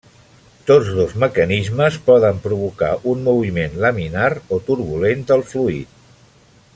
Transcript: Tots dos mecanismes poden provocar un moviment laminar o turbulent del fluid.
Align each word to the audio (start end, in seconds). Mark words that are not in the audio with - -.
Tots 0.69 0.87
dos 0.99 1.11
mecanismes 1.23 1.99
poden 2.07 2.41
provocar 2.47 2.91
un 3.13 3.21
moviment 3.29 3.77
laminar 3.85 4.27
o 4.57 4.61
turbulent 4.71 5.25
del 5.33 5.49
fluid. 5.55 5.97